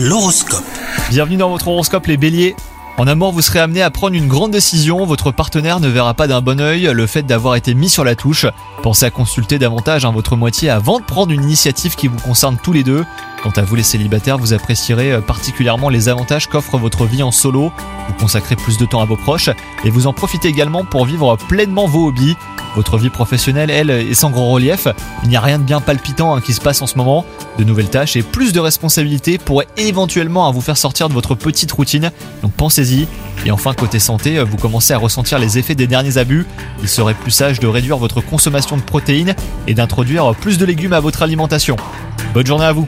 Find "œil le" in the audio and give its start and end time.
6.60-7.06